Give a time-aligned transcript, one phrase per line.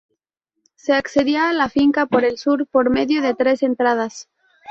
[0.73, 4.27] Se accedía a la finca por el sur, por medio de tres entradas.